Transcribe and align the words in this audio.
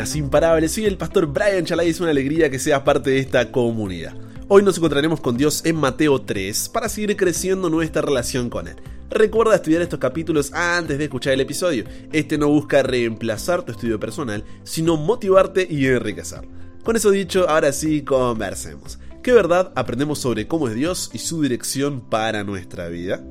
buenas, 0.00 0.16
imparables. 0.16 0.72
Soy 0.72 0.86
el 0.86 0.96
pastor 0.96 1.26
Brian 1.26 1.66
Chalai 1.66 1.90
es 1.90 2.00
una 2.00 2.10
alegría 2.10 2.48
que 2.48 2.58
seas 2.58 2.80
parte 2.80 3.10
de 3.10 3.18
esta 3.18 3.52
comunidad. 3.52 4.14
Hoy 4.48 4.62
nos 4.62 4.78
encontraremos 4.78 5.20
con 5.20 5.36
Dios 5.36 5.60
en 5.66 5.76
Mateo 5.76 6.22
3 6.22 6.70
para 6.70 6.88
seguir 6.88 7.14
creciendo 7.16 7.68
nuestra 7.68 8.00
relación 8.00 8.48
con 8.48 8.66
Él. 8.66 8.76
Recuerda 9.10 9.56
estudiar 9.56 9.82
estos 9.82 9.98
capítulos 9.98 10.54
antes 10.54 10.96
de 10.96 11.04
escuchar 11.04 11.34
el 11.34 11.42
episodio. 11.42 11.84
Este 12.12 12.38
no 12.38 12.48
busca 12.48 12.82
reemplazar 12.82 13.62
tu 13.62 13.72
estudio 13.72 14.00
personal, 14.00 14.42
sino 14.64 14.96
motivarte 14.96 15.66
y 15.68 15.86
enriquecer. 15.86 16.48
Con 16.82 16.96
eso 16.96 17.10
dicho, 17.10 17.46
ahora 17.50 17.70
sí, 17.70 18.00
conversemos. 18.02 18.98
¿Qué 19.22 19.34
verdad 19.34 19.70
aprendemos 19.76 20.18
sobre 20.18 20.46
cómo 20.46 20.68
es 20.68 20.74
Dios 20.74 21.10
y 21.12 21.18
su 21.18 21.42
dirección 21.42 22.00
para 22.00 22.42
nuestra 22.42 22.88
vida? 22.88 23.22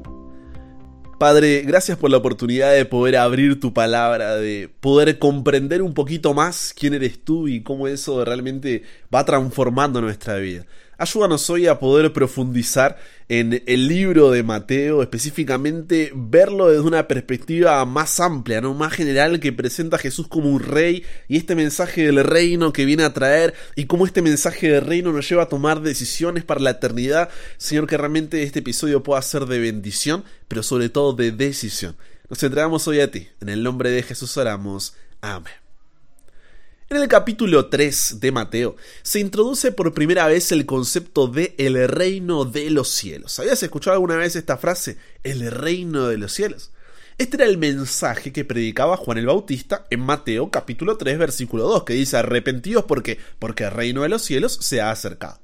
Padre, 1.19 1.63
gracias 1.67 1.97
por 1.97 2.09
la 2.09 2.15
oportunidad 2.15 2.73
de 2.73 2.85
poder 2.85 3.17
abrir 3.17 3.59
tu 3.59 3.73
palabra, 3.73 4.37
de 4.37 4.69
poder 4.79 5.19
comprender 5.19 5.81
un 5.81 5.93
poquito 5.93 6.33
más 6.33 6.73
quién 6.73 6.93
eres 6.93 7.21
tú 7.21 7.49
y 7.49 7.61
cómo 7.61 7.89
eso 7.89 8.23
realmente 8.23 8.83
va 9.13 9.25
transformando 9.25 9.99
nuestra 9.99 10.37
vida. 10.37 10.65
Ayúdanos 10.99 11.49
hoy 11.49 11.65
a 11.65 11.79
poder 11.79 12.11
profundizar 12.11 12.97
en 13.29 13.63
el 13.65 13.87
libro 13.87 14.31
de 14.31 14.43
Mateo, 14.43 15.01
específicamente 15.01 16.11
verlo 16.13 16.67
desde 16.67 16.85
una 16.85 17.07
perspectiva 17.07 17.85
más 17.85 18.19
amplia, 18.19 18.59
¿no? 18.59 18.73
más 18.73 18.91
general, 18.91 19.39
que 19.39 19.53
presenta 19.53 19.95
a 19.95 19.99
Jesús 19.99 20.27
como 20.27 20.49
un 20.49 20.59
rey 20.59 21.05
y 21.29 21.37
este 21.37 21.55
mensaje 21.55 22.05
del 22.05 22.21
reino 22.25 22.73
que 22.73 22.83
viene 22.83 23.03
a 23.03 23.13
traer 23.13 23.53
y 23.77 23.85
cómo 23.85 24.05
este 24.05 24.21
mensaje 24.21 24.69
del 24.69 24.85
reino 24.85 25.13
nos 25.13 25.29
lleva 25.29 25.43
a 25.43 25.49
tomar 25.49 25.79
decisiones 25.79 26.43
para 26.43 26.59
la 26.59 26.71
eternidad. 26.71 27.29
Señor, 27.57 27.87
que 27.87 27.95
realmente 27.95 28.43
este 28.43 28.59
episodio 28.59 29.01
pueda 29.01 29.21
ser 29.21 29.45
de 29.45 29.57
bendición, 29.57 30.25
pero 30.49 30.63
sobre 30.63 30.89
todo 30.89 31.13
de 31.13 31.31
decisión. 31.31 31.95
Nos 32.29 32.43
entregamos 32.43 32.85
hoy 32.89 32.99
a 32.99 33.09
ti. 33.09 33.29
En 33.39 33.47
el 33.47 33.63
nombre 33.63 33.89
de 33.89 34.03
Jesús 34.03 34.35
oramos. 34.35 34.95
Amén. 35.21 35.68
En 36.91 36.97
el 36.97 37.07
capítulo 37.07 37.67
3 37.67 38.19
de 38.19 38.31
Mateo 38.31 38.75
se 39.03 39.19
introduce 39.19 39.71
por 39.71 39.93
primera 39.93 40.25
vez 40.25 40.51
el 40.51 40.65
concepto 40.65 41.27
de 41.27 41.53
el 41.59 41.87
reino 41.87 42.45
de 42.45 42.71
los 42.71 42.89
cielos. 42.89 43.37
¿Habías 43.37 43.61
escuchado 43.61 43.93
alguna 43.93 44.15
vez 44.15 44.35
esta 44.35 44.57
frase? 44.57 44.97
El 45.21 45.51
reino 45.51 46.07
de 46.07 46.17
los 46.17 46.33
cielos. 46.33 46.71
Este 47.19 47.37
era 47.37 47.45
el 47.45 47.59
mensaje 47.59 48.33
que 48.33 48.43
predicaba 48.43 48.97
Juan 48.97 49.19
el 49.19 49.27
Bautista 49.27 49.85
en 49.91 49.99
Mateo 49.99 50.49
capítulo 50.49 50.97
3 50.97 51.19
versículo 51.19 51.67
2 51.67 51.83
que 51.83 51.93
dice 51.93 52.17
arrepentidos 52.17 52.85
porque 52.85 53.19
porque 53.37 53.65
el 53.65 53.71
reino 53.71 54.01
de 54.01 54.09
los 54.09 54.23
cielos 54.23 54.57
se 54.59 54.81
ha 54.81 54.89
acercado. 54.89 55.39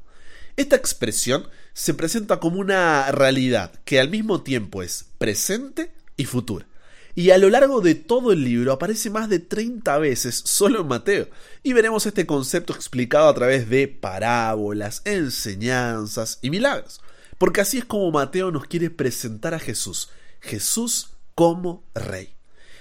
Esta 0.57 0.75
expresión 0.75 1.47
se 1.73 1.93
presenta 1.93 2.39
como 2.39 2.59
una 2.59 3.11
realidad 3.11 3.71
que 3.85 3.99
al 3.99 4.09
mismo 4.09 4.41
tiempo 4.41 4.81
es 4.81 5.05
presente 5.19 5.91
y 6.17 6.25
futura 6.25 6.65
y 7.15 7.31
a 7.31 7.37
lo 7.37 7.49
largo 7.49 7.79
de 7.79 7.95
todo 7.95 8.33
el 8.33 8.43
libro 8.43 8.73
aparece 8.73 9.09
más 9.09 9.29
de 9.29 9.39
30 9.39 9.97
veces 9.99 10.41
solo 10.45 10.81
en 10.81 10.87
Mateo, 10.87 11.29
y 11.63 11.71
veremos 11.71 12.05
este 12.05 12.25
concepto 12.25 12.73
explicado 12.73 13.29
a 13.29 13.33
través 13.33 13.69
de 13.69 13.87
parábolas, 13.87 15.01
enseñanzas 15.05 16.39
y 16.41 16.49
milagros, 16.49 17.01
porque 17.37 17.61
así 17.61 17.77
es 17.77 17.85
como 17.85 18.11
Mateo 18.11 18.51
nos 18.51 18.67
quiere 18.67 18.89
presentar 18.89 19.53
a 19.53 19.59
Jesús, 19.59 20.09
Jesús 20.41 21.11
como 21.33 21.83
rey. 21.95 22.35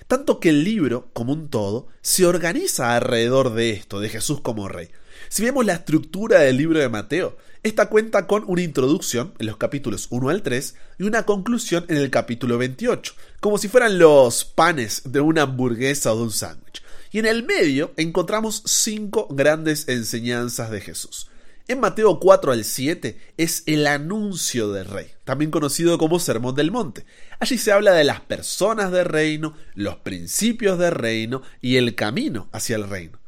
Tanto 0.09 0.39
que 0.39 0.51
el 0.51 0.65
libro, 0.65 1.09
como 1.13 1.33
un 1.33 1.49
todo, 1.49 1.89
se 2.03 2.27
organiza 2.27 2.95
alrededor 2.95 3.55
de 3.55 3.71
esto, 3.71 4.01
de 4.01 4.11
Jesús 4.11 4.41
como 4.41 4.69
rey. 4.69 4.91
Si 5.29 5.43
vemos 5.43 5.65
la 5.65 5.75
estructura 5.75 6.41
del 6.41 6.59
libro 6.59 6.79
de 6.79 6.89
Mateo, 6.89 7.37
esta 7.65 7.87
cuenta 7.87 8.27
con 8.27 8.45
una 8.47 8.61
introducción 8.61 9.33
en 9.39 9.47
los 9.47 9.57
capítulos 9.57 10.09
1 10.11 10.29
al 10.29 10.43
3 10.43 10.75
y 10.99 11.05
una 11.05 11.25
conclusión 11.25 11.87
en 11.89 11.97
el 11.97 12.11
capítulo 12.11 12.59
28, 12.59 13.15
como 13.41 13.57
si 13.57 13.69
fueran 13.69 13.99
los 13.99 14.45
panes 14.45 15.01
de 15.07 15.21
una 15.21 15.43
hamburguesa 15.43 16.13
o 16.13 16.17
de 16.17 16.23
un 16.25 16.31
sándwich. 16.31 16.83
Y 17.11 17.21
en 17.21 17.27
el 17.27 17.43
medio 17.43 17.95
encontramos 17.97 18.63
cinco 18.67 19.29
grandes 19.31 19.89
enseñanzas 19.89 20.71
de 20.71 20.83
Jesús. 20.83 21.31
En 21.67 21.81
Mateo 21.81 22.21
4 22.21 22.53
al 22.53 22.65
7 22.65 23.19
es 23.39 23.63
el 23.65 23.87
anuncio 23.87 24.71
del 24.71 24.85
rey, 24.85 25.13
también 25.25 25.51
conocido 25.51 25.97
como 25.97 26.21
Sermón 26.21 26.55
del 26.55 26.71
Monte. 26.71 27.07
Allí 27.41 27.57
se 27.57 27.73
habla 27.73 27.93
de 27.93 28.05
las 28.05 28.21
personas 28.21 28.93
del 28.93 29.07
reino, 29.07 29.57
los 29.75 29.97
principios 29.97 30.79
del 30.79 30.91
reino 30.91 31.41
y 31.63 31.77
el 31.77 31.95
camino 31.95 32.51
hacia 32.53 32.77
el 32.77 32.91
reino. 32.91 33.24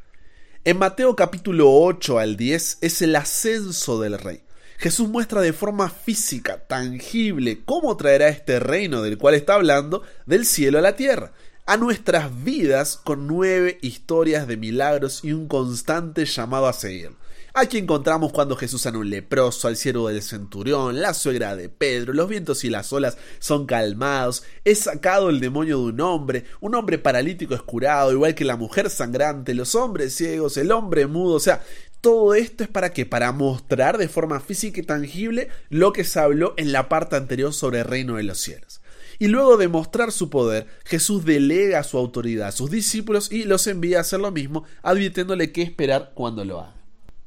En 0.66 0.80
Mateo 0.80 1.14
capítulo 1.14 1.70
8 1.70 2.18
al 2.18 2.36
10 2.36 2.78
es 2.80 3.00
el 3.00 3.14
ascenso 3.14 4.00
del 4.00 4.18
rey. 4.18 4.42
Jesús 4.78 5.08
muestra 5.08 5.40
de 5.40 5.52
forma 5.52 5.88
física, 5.88 6.66
tangible, 6.66 7.62
cómo 7.64 7.96
traerá 7.96 8.26
este 8.30 8.58
reino 8.58 9.00
del 9.00 9.16
cual 9.16 9.36
está 9.36 9.54
hablando 9.54 10.02
del 10.26 10.44
cielo 10.44 10.80
a 10.80 10.82
la 10.82 10.96
tierra, 10.96 11.30
a 11.66 11.76
nuestras 11.76 12.42
vidas 12.42 12.96
con 12.96 13.28
nueve 13.28 13.78
historias 13.80 14.48
de 14.48 14.56
milagros 14.56 15.22
y 15.22 15.34
un 15.34 15.46
constante 15.46 16.24
llamado 16.24 16.66
a 16.66 16.72
seguir. 16.72 17.12
Aquí 17.58 17.78
encontramos 17.78 18.34
cuando 18.34 18.54
Jesús 18.54 18.82
sana 18.82 18.98
un 18.98 19.08
leproso, 19.08 19.66
al 19.66 19.78
siervo 19.78 20.10
del 20.10 20.20
centurión, 20.20 21.00
la 21.00 21.14
suegra 21.14 21.56
de 21.56 21.70
Pedro, 21.70 22.12
los 22.12 22.28
vientos 22.28 22.64
y 22.64 22.68
las 22.68 22.92
olas 22.92 23.16
son 23.38 23.64
calmados, 23.64 24.42
es 24.66 24.80
sacado 24.80 25.30
el 25.30 25.40
demonio 25.40 25.78
de 25.78 25.84
un 25.84 26.00
hombre, 26.02 26.44
un 26.60 26.74
hombre 26.74 26.98
paralítico 26.98 27.54
es 27.54 27.62
curado, 27.62 28.12
igual 28.12 28.34
que 28.34 28.44
la 28.44 28.58
mujer 28.58 28.90
sangrante, 28.90 29.54
los 29.54 29.74
hombres 29.74 30.14
ciegos, 30.14 30.58
el 30.58 30.70
hombre 30.70 31.06
mudo, 31.06 31.36
o 31.36 31.40
sea, 31.40 31.64
todo 32.02 32.34
esto 32.34 32.62
es 32.62 32.68
para 32.68 32.92
que 32.92 33.06
Para 33.06 33.32
mostrar 33.32 33.96
de 33.96 34.10
forma 34.10 34.40
física 34.40 34.80
y 34.80 34.84
tangible 34.84 35.48
lo 35.70 35.94
que 35.94 36.04
se 36.04 36.20
habló 36.20 36.52
en 36.58 36.72
la 36.72 36.90
parte 36.90 37.16
anterior 37.16 37.54
sobre 37.54 37.78
el 37.78 37.86
reino 37.86 38.16
de 38.16 38.24
los 38.24 38.36
cielos. 38.36 38.82
Y 39.18 39.28
luego 39.28 39.56
de 39.56 39.68
mostrar 39.68 40.12
su 40.12 40.28
poder, 40.28 40.66
Jesús 40.84 41.24
delega 41.24 41.82
su 41.84 41.96
autoridad 41.96 42.48
a 42.48 42.52
sus 42.52 42.70
discípulos 42.70 43.32
y 43.32 43.44
los 43.44 43.66
envía 43.66 43.96
a 43.96 44.00
hacer 44.02 44.20
lo 44.20 44.30
mismo, 44.30 44.64
advirtiéndole 44.82 45.52
qué 45.52 45.62
esperar 45.62 46.12
cuando 46.14 46.44
lo 46.44 46.60
haga. 46.60 46.75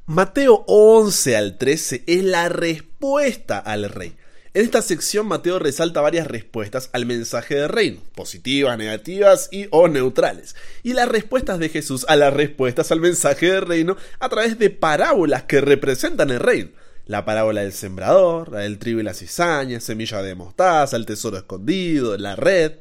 Mateo 0.10 0.64
11 0.66 1.38
al 1.38 1.58
13 1.60 2.04
es 2.08 2.24
la 2.24 2.50
respuesta 2.50 3.60
al 3.60 3.88
rey. 3.92 4.16
En 4.56 4.64
esta 4.64 4.82
sección 4.82 5.28
Mateo 5.28 5.60
resalta 5.60 6.02
varias 6.02 6.26
respuestas 6.26 6.90
al 6.94 7.06
mensaje 7.06 7.54
del 7.54 7.70
reino, 7.70 8.02
positivas, 8.16 8.76
negativas 8.76 9.50
y 9.52 9.68
o 9.70 9.88
neutrales, 9.88 10.56
y 10.82 10.94
las 10.94 11.10
respuestas 11.10 11.60
de 11.60 11.70
Jesús 11.70 12.08
a 12.10 12.16
las 12.16 12.34
respuestas 12.34 12.92
al 12.92 13.02
mensaje 13.02 13.52
del 13.52 13.68
reino 13.68 13.98
a 14.20 14.30
través 14.30 14.58
de 14.58 14.72
parábolas 14.72 15.44
que 15.44 15.62
representan 15.62 16.32
el 16.32 16.40
reino. 16.40 16.72
La 17.06 17.24
parábola 17.24 17.62
del 17.62 17.74
sembrador, 17.74 18.52
la 18.52 18.62
del 18.62 18.80
trigo 18.80 19.00
y 19.00 19.04
la 19.04 19.14
cizaña, 19.14 19.80
semilla 19.80 20.24
de 20.24 20.34
mostaza, 20.34 20.98
el 20.98 21.06
tesoro 21.06 21.38
escondido, 21.38 22.18
la 22.18 22.36
red. 22.36 22.72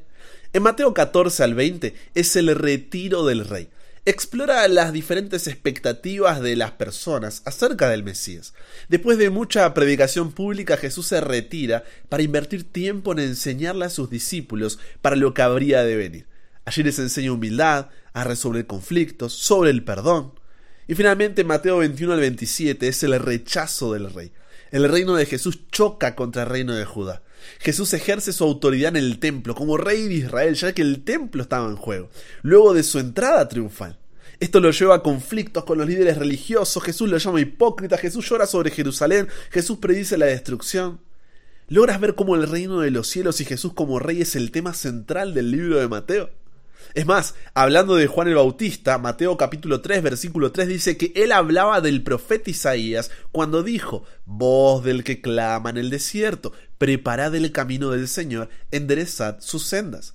En 0.55 0.63
Mateo 0.63 0.95
14 0.95 1.45
al 1.45 1.55
20 1.55 1.95
es 2.15 2.37
el 2.37 2.57
retiro 2.57 3.27
del 3.27 3.45
rey 3.45 3.69
explora 4.11 4.67
las 4.69 4.93
diferentes 4.95 5.47
expectativas 5.47 6.41
de 6.41 6.57
las 6.57 6.71
personas 6.73 7.43
acerca 7.45 7.91
del 7.91 8.03
Mesías. 8.03 8.55
Después 8.89 9.19
de 9.19 9.29
mucha 9.29 9.75
predicación 9.75 10.33
pública, 10.33 10.79
Jesús 10.79 11.09
se 11.09 11.21
retira 11.21 11.85
para 12.09 12.23
invertir 12.23 12.65
tiempo 12.65 13.13
en 13.13 13.19
enseñarle 13.19 13.85
a 13.85 13.91
sus 13.91 14.09
discípulos 14.09 14.79
para 15.03 15.15
lo 15.15 15.35
que 15.35 15.43
habría 15.43 15.83
de 15.85 15.97
venir. 15.97 16.27
Allí 16.65 16.83
les 16.83 16.99
enseña 16.99 17.33
humildad, 17.33 17.89
a 18.15 18.25
resolver 18.25 18.67
conflictos, 18.67 19.35
sobre 19.35 19.71
el 19.71 19.85
perdón. 19.85 20.33
Y 20.87 20.95
finalmente 20.95 21.45
Mateo 21.45 21.79
21 21.79 22.15
al 22.15 22.21
27 22.21 22.89
es 22.89 23.03
el 23.03 23.19
rechazo 23.19 23.93
del 23.93 24.13
rey. 24.13 24.33
El 24.71 24.89
reino 24.89 25.17
de 25.17 25.27
Jesús 25.27 25.69
choca 25.71 26.15
contra 26.15 26.45
el 26.45 26.49
reino 26.49 26.75
de 26.75 26.87
Judá. 26.87 27.23
Jesús 27.59 27.93
ejerce 27.93 28.33
su 28.33 28.45
autoridad 28.45 28.97
en 28.97 29.05
el 29.05 29.19
templo 29.19 29.55
como 29.55 29.77
rey 29.77 30.09
de 30.09 30.15
Israel, 30.15 30.55
ya 30.55 30.73
que 30.73 30.83
el 30.83 31.05
templo 31.05 31.43
estaba 31.43 31.69
en 31.69 31.77
juego, 31.77 32.11
luego 32.43 32.75
de 32.75 32.83
su 32.83 32.99
entrada 32.99 33.49
triunfal. 33.49 33.99
Esto 34.41 34.61
lo 34.61 34.71
lleva 34.71 34.97
a 34.97 35.03
conflictos 35.03 35.65
con 35.65 35.79
los 35.79 35.89
líderes 35.89 36.17
religiosos, 36.17 36.83
Jesús 36.83 37.09
lo 37.11 37.19
llama 37.19 37.41
hipócrita, 37.41 37.99
Jesús 37.99 38.29
llora 38.29 38.47
sobre 38.47 38.71
Jerusalén, 38.71 39.27
Jesús 39.51 39.79
predice 39.79 40.17
la 40.17 40.27
destrucción. 40.27 41.01
¿Logras 41.69 42.01
ver 42.01 42.15
cómo 42.15 42.37
el 42.37 42.49
reino 42.49 42.81
de 42.81 42.91
los 42.91 43.09
cielos 43.09 43.41
y 43.41 43.45
Jesús 43.45 43.73
como 43.75 43.99
rey 43.99 44.23
es 44.23 44.37
el 44.37 44.53
tema 44.53 44.75
central 44.75 45.35
del 45.35 45.51
libro 45.51 45.79
de 45.81 45.89
Mateo? 45.89 46.31
Es 46.95 47.05
más, 47.05 47.35
hablando 47.55 47.97
de 47.97 48.07
Juan 48.07 48.29
el 48.29 48.37
Bautista, 48.37 48.97
Mateo 48.99 49.37
capítulo 49.37 49.81
3, 49.83 50.03
versículo 50.03 50.53
3 50.53 50.69
dice 50.69 50.97
que 50.97 51.13
él 51.17 51.33
hablaba 51.33 51.81
del 51.81 52.03
profeta 52.03 52.51
Isaías 52.51 53.11
cuando 53.31 53.63
dijo, 53.63 54.05
voz 54.25 54.85
del 54.85 55.05
que 55.05 55.21
clama 55.21 55.71
en 55.71 55.77
el 55.77 55.91
desierto, 55.91 56.53
preparad 56.79 57.35
el 57.35 57.53
camino 57.53 57.91
del 57.91 58.09
Señor, 58.09 58.49
enderezad 58.71 59.37
sus 59.41 59.67
sendas. 59.67 60.15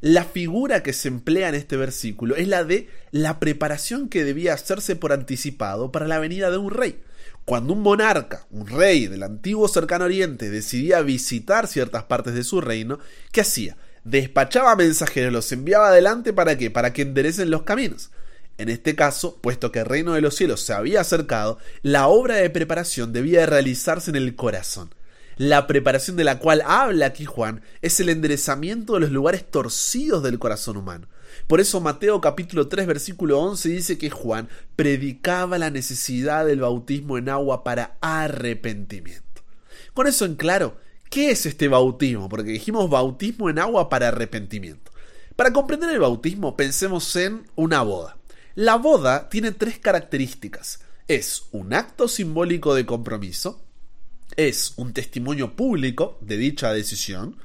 La 0.00 0.24
figura 0.24 0.82
que 0.82 0.92
se 0.92 1.08
emplea 1.08 1.48
en 1.48 1.54
este 1.54 1.76
versículo 1.76 2.36
es 2.36 2.48
la 2.48 2.64
de 2.64 2.88
la 3.10 3.40
preparación 3.40 4.08
que 4.08 4.24
debía 4.24 4.54
hacerse 4.54 4.96
por 4.96 5.12
anticipado 5.12 5.92
para 5.92 6.08
la 6.08 6.18
venida 6.18 6.50
de 6.50 6.58
un 6.58 6.70
rey. 6.70 7.02
Cuando 7.44 7.72
un 7.72 7.80
monarca, 7.80 8.46
un 8.50 8.66
rey 8.66 9.06
del 9.06 9.22
antiguo 9.22 9.68
cercano 9.68 10.04
oriente, 10.04 10.50
decidía 10.50 11.00
visitar 11.02 11.66
ciertas 11.66 12.04
partes 12.04 12.34
de 12.34 12.44
su 12.44 12.60
reino, 12.60 12.98
¿qué 13.32 13.40
hacía? 13.40 13.76
despachaba 14.04 14.76
mensajeros, 14.76 15.32
los 15.32 15.52
enviaba 15.52 15.88
adelante 15.88 16.32
para 16.32 16.56
qué? 16.58 16.70
Para 16.70 16.92
que 16.92 17.02
enderecen 17.02 17.50
los 17.50 17.62
caminos. 17.62 18.10
En 18.58 18.68
este 18.68 18.94
caso, 18.94 19.38
puesto 19.40 19.72
que 19.72 19.80
el 19.80 19.86
reino 19.86 20.12
de 20.12 20.20
los 20.20 20.36
cielos 20.36 20.60
se 20.60 20.72
había 20.72 21.00
acercado, 21.00 21.58
la 21.82 22.08
obra 22.08 22.36
de 22.36 22.50
preparación 22.50 23.12
debía 23.12 23.46
realizarse 23.46 24.10
en 24.10 24.16
el 24.16 24.36
corazón. 24.36 24.94
La 25.36 25.66
preparación 25.66 26.16
de 26.16 26.24
la 26.24 26.38
cual 26.38 26.62
habla 26.66 27.06
aquí 27.06 27.24
Juan 27.24 27.62
es 27.80 27.98
el 28.00 28.10
enderezamiento 28.10 28.94
de 28.94 29.00
los 29.00 29.10
lugares 29.10 29.50
torcidos 29.50 30.22
del 30.22 30.38
corazón 30.38 30.76
humano. 30.76 31.08
Por 31.46 31.60
eso 31.60 31.80
Mateo 31.80 32.20
capítulo 32.20 32.68
3 32.68 32.86
versículo 32.86 33.40
11 33.40 33.68
dice 33.70 33.98
que 33.98 34.10
Juan 34.10 34.48
predicaba 34.76 35.56
la 35.58 35.70
necesidad 35.70 36.44
del 36.44 36.60
bautismo 36.60 37.16
en 37.16 37.30
agua 37.30 37.64
para 37.64 37.96
arrepentimiento. 38.02 39.42
Con 39.94 40.06
eso 40.06 40.26
en 40.26 40.36
claro, 40.36 40.76
¿qué 41.08 41.30
es 41.30 41.46
este 41.46 41.68
bautismo? 41.68 42.28
Porque 42.28 42.50
dijimos 42.50 42.90
bautismo 42.90 43.48
en 43.48 43.58
agua 43.58 43.88
para 43.88 44.08
arrepentimiento. 44.08 44.92
Para 45.36 45.52
comprender 45.52 45.90
el 45.90 46.00
bautismo 46.00 46.56
pensemos 46.56 47.16
en 47.16 47.44
una 47.54 47.80
boda. 47.82 48.18
La 48.54 48.76
boda 48.76 49.30
tiene 49.30 49.52
tres 49.52 49.78
características. 49.78 50.80
Es 51.08 51.44
un 51.52 51.72
acto 51.72 52.06
simbólico 52.06 52.74
de 52.74 52.84
compromiso, 52.84 53.61
es 54.36 54.74
un 54.76 54.92
testimonio 54.92 55.54
público 55.56 56.18
de 56.20 56.36
dicha 56.36 56.72
decisión 56.72 57.36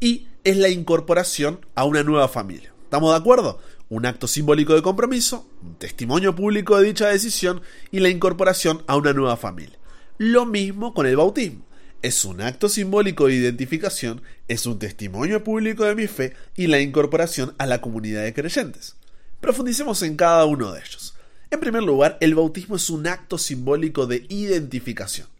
y 0.00 0.28
es 0.44 0.56
la 0.56 0.68
incorporación 0.68 1.64
a 1.74 1.84
una 1.84 2.02
nueva 2.02 2.28
familia. 2.28 2.72
¿Estamos 2.84 3.10
de 3.10 3.16
acuerdo? 3.16 3.58
Un 3.88 4.06
acto 4.06 4.26
simbólico 4.26 4.74
de 4.74 4.82
compromiso, 4.82 5.48
un 5.62 5.76
testimonio 5.76 6.34
público 6.34 6.78
de 6.78 6.86
dicha 6.86 7.08
decisión 7.08 7.62
y 7.90 8.00
la 8.00 8.08
incorporación 8.08 8.82
a 8.86 8.96
una 8.96 9.12
nueva 9.12 9.36
familia. 9.36 9.78
Lo 10.18 10.46
mismo 10.46 10.94
con 10.94 11.06
el 11.06 11.16
bautismo. 11.16 11.64
Es 12.02 12.24
un 12.26 12.42
acto 12.42 12.68
simbólico 12.68 13.26
de 13.26 13.34
identificación, 13.34 14.20
es 14.46 14.66
un 14.66 14.78
testimonio 14.78 15.42
público 15.42 15.84
de 15.84 15.94
mi 15.94 16.06
fe 16.06 16.34
y 16.54 16.66
la 16.66 16.80
incorporación 16.80 17.54
a 17.56 17.66
la 17.66 17.80
comunidad 17.80 18.24
de 18.24 18.34
creyentes. 18.34 18.96
Profundicemos 19.40 20.02
en 20.02 20.16
cada 20.16 20.44
uno 20.44 20.72
de 20.72 20.80
ellos. 20.80 21.14
En 21.50 21.60
primer 21.60 21.82
lugar, 21.82 22.18
el 22.20 22.34
bautismo 22.34 22.76
es 22.76 22.90
un 22.90 23.06
acto 23.06 23.38
simbólico 23.38 24.06
de 24.06 24.26
identificación. 24.28 25.33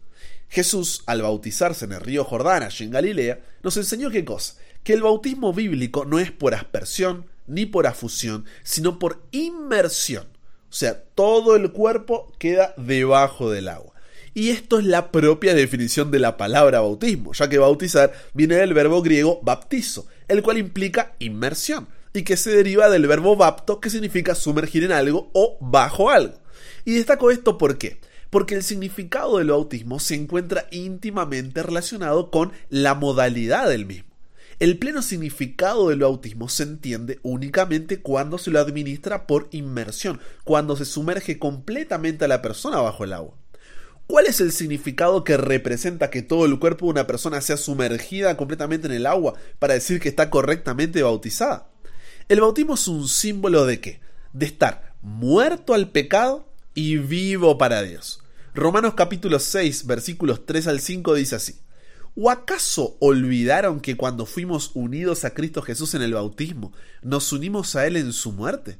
Jesús, 0.49 1.03
al 1.05 1.21
bautizarse 1.21 1.85
en 1.85 1.93
el 1.93 2.01
río 2.01 2.23
Jordán, 2.23 2.63
allí 2.63 2.85
en 2.85 2.91
Galilea, 2.91 3.39
nos 3.63 3.77
enseñó 3.77 4.09
qué 4.09 4.23
cosa? 4.23 4.55
Que 4.83 4.93
el 4.93 5.01
bautismo 5.01 5.53
bíblico 5.53 6.05
no 6.05 6.19
es 6.19 6.31
por 6.31 6.53
aspersión 6.53 7.25
ni 7.47 7.65
por 7.65 7.87
afusión, 7.87 8.45
sino 8.63 8.99
por 8.99 9.21
inmersión. 9.31 10.27
O 10.69 10.73
sea, 10.73 11.03
todo 11.15 11.55
el 11.55 11.71
cuerpo 11.71 12.31
queda 12.37 12.73
debajo 12.77 13.49
del 13.49 13.67
agua. 13.67 13.93
Y 14.33 14.49
esto 14.49 14.79
es 14.79 14.85
la 14.85 15.11
propia 15.11 15.53
definición 15.53 16.11
de 16.11 16.19
la 16.19 16.35
palabra 16.35 16.81
bautismo, 16.81 17.31
ya 17.31 17.47
que 17.47 17.57
bautizar 17.57 18.11
viene 18.33 18.55
del 18.55 18.73
verbo 18.73 19.01
griego 19.01 19.39
baptizo, 19.41 20.07
el 20.27 20.43
cual 20.43 20.57
implica 20.57 21.15
inmersión, 21.19 21.87
y 22.13 22.23
que 22.23 22.35
se 22.35 22.49
deriva 22.49 22.89
del 22.89 23.07
verbo 23.07 23.37
bapto, 23.37 23.79
que 23.79 23.89
significa 23.89 24.35
sumergir 24.35 24.83
en 24.83 24.91
algo 24.91 25.29
o 25.33 25.57
bajo 25.61 26.09
algo. 26.09 26.37
Y 26.83 26.95
destaco 26.95 27.31
esto 27.31 27.57
¿por 27.57 27.77
qué? 27.77 28.01
Porque 28.29 28.55
el 28.55 28.63
significado 28.63 29.37
del 29.37 29.49
bautismo 29.49 29.99
se 29.99 30.15
encuentra 30.15 30.67
íntimamente 30.71 31.63
relacionado 31.63 32.31
con 32.31 32.51
la 32.69 32.95
modalidad 32.95 33.69
del 33.69 33.85
mismo. 33.85 34.09
El 34.57 34.77
pleno 34.77 35.01
significado 35.01 35.89
del 35.89 35.99
bautismo 35.99 36.47
se 36.47 36.63
entiende 36.63 37.19
únicamente 37.23 37.99
cuando 37.99 38.37
se 38.37 38.51
lo 38.51 38.59
administra 38.61 39.27
por 39.27 39.49
inmersión, 39.51 40.21
cuando 40.45 40.77
se 40.77 40.85
sumerge 40.85 41.39
completamente 41.39 42.23
a 42.23 42.29
la 42.29 42.41
persona 42.41 42.79
bajo 42.79 43.03
el 43.03 43.11
agua. 43.11 43.35
¿Cuál 44.07 44.27
es 44.27 44.39
el 44.39 44.51
significado 44.51 45.23
que 45.23 45.35
representa 45.35 46.09
que 46.09 46.21
todo 46.21 46.45
el 46.45 46.57
cuerpo 46.59 46.85
de 46.85 46.91
una 46.91 47.07
persona 47.07 47.41
sea 47.41 47.57
sumergida 47.57 48.37
completamente 48.37 48.87
en 48.87 48.93
el 48.93 49.07
agua 49.07 49.33
para 49.59 49.73
decir 49.73 49.99
que 49.99 50.09
está 50.09 50.29
correctamente 50.29 51.03
bautizada? 51.03 51.69
El 52.29 52.39
bautismo 52.39 52.75
es 52.75 52.87
un 52.87 53.09
símbolo 53.09 53.65
de 53.65 53.81
qué? 53.81 53.99
De 54.31 54.45
estar 54.45 54.93
muerto 55.01 55.73
al 55.73 55.89
pecado 55.89 56.47
y 56.75 56.97
vivo 56.97 57.57
para 57.57 57.81
Dios. 57.81 58.21
Romanos 58.53 58.93
capítulo 58.95 59.39
6 59.39 59.87
versículos 59.87 60.45
3 60.45 60.67
al 60.67 60.79
5 60.81 61.15
dice 61.15 61.35
así. 61.37 61.55
¿O 62.15 62.29
acaso 62.29 62.97
olvidaron 62.99 63.79
que 63.79 63.97
cuando 63.97 64.25
fuimos 64.25 64.71
unidos 64.73 65.25
a 65.25 65.33
Cristo 65.33 65.61
Jesús 65.61 65.95
en 65.95 66.01
el 66.01 66.13
bautismo, 66.13 66.71
nos 67.01 67.33
unimos 67.33 67.75
a 67.75 67.87
Él 67.87 67.97
en 67.97 68.13
su 68.13 68.31
muerte? 68.31 68.77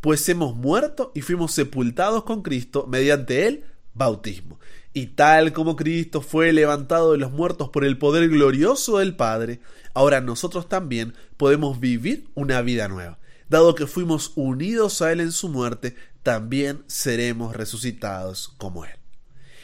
Pues 0.00 0.28
hemos 0.28 0.56
muerto 0.56 1.12
y 1.14 1.20
fuimos 1.20 1.52
sepultados 1.52 2.24
con 2.24 2.42
Cristo 2.42 2.86
mediante 2.86 3.46
el 3.46 3.64
bautismo. 3.94 4.58
Y 4.92 5.08
tal 5.08 5.52
como 5.52 5.76
Cristo 5.76 6.20
fue 6.20 6.52
levantado 6.52 7.12
de 7.12 7.18
los 7.18 7.30
muertos 7.30 7.68
por 7.68 7.84
el 7.84 7.98
poder 7.98 8.28
glorioso 8.28 8.98
del 8.98 9.16
Padre, 9.16 9.60
ahora 9.92 10.20
nosotros 10.20 10.68
también 10.68 11.14
podemos 11.36 11.80
vivir 11.80 12.28
una 12.34 12.60
vida 12.62 12.88
nueva. 12.88 13.18
Dado 13.48 13.74
que 13.74 13.86
fuimos 13.86 14.32
unidos 14.34 15.02
a 15.02 15.12
Él 15.12 15.20
en 15.20 15.32
su 15.32 15.48
muerte, 15.48 15.96
también 16.24 16.82
seremos 16.88 17.54
resucitados 17.54 18.52
como 18.56 18.84
Él. 18.84 18.94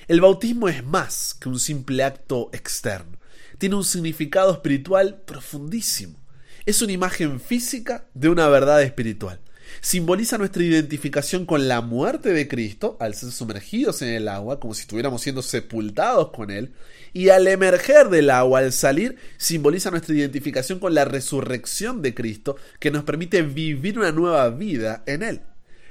El 0.07 0.21
bautismo 0.21 0.69
es 0.69 0.85
más 0.85 1.35
que 1.41 1.49
un 1.49 1.59
simple 1.59 2.05
acto 2.05 2.51
externo. 2.53 3.19
Tiene 3.59 3.77
un 3.77 3.85
significado 3.85 4.53
espiritual 4.53 5.23
profundísimo. 5.23 6.19
Es 6.67 6.83
una 6.83 6.93
imagen 6.93 7.41
física 7.41 8.05
de 8.12 8.29
una 8.29 8.47
verdad 8.49 8.83
espiritual. 8.83 9.41
Simboliza 9.81 10.37
nuestra 10.37 10.62
identificación 10.62 11.47
con 11.47 11.67
la 11.67 11.81
muerte 11.81 12.33
de 12.35 12.47
Cristo 12.47 12.99
al 13.01 13.15
ser 13.15 13.31
sumergidos 13.31 14.03
en 14.03 14.09
el 14.09 14.29
agua, 14.29 14.61
como 14.61 14.75
si 14.75 14.83
estuviéramos 14.83 15.23
siendo 15.23 15.41
sepultados 15.41 16.31
con 16.31 16.51
Él, 16.51 16.75
y 17.15 17.31
al 17.31 17.47
emerger 17.47 18.11
del 18.11 18.29
agua, 18.29 18.59
al 18.59 18.73
salir, 18.73 19.17
simboliza 19.39 19.91
nuestra 19.91 20.15
identificación 20.15 20.79
con 20.79 20.93
la 20.93 21.07
resurrección 21.07 22.03
de 22.03 22.15
Cristo, 22.15 22.57
que 22.79 22.91
nos 22.91 23.05
permite 23.05 23.41
vivir 23.43 23.99
una 23.99 24.12
nueva 24.12 24.51
vida 24.51 25.03
en 25.07 25.23
Él. 25.23 25.41